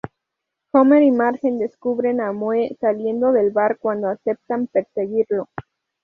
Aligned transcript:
Homer 0.73 1.03
y 1.03 1.11
Marge 1.11 1.51
descubren 1.51 2.21
a 2.21 2.31
Moe 2.33 2.75
saliendo 2.79 3.31
del 3.33 3.51
bar 3.51 3.77
cuando 3.79 4.07
aceptan 4.09 4.65
perseguirlo. 4.65 5.47